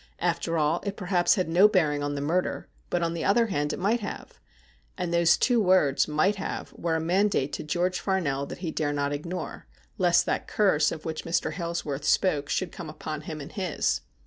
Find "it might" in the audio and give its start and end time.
3.71-3.99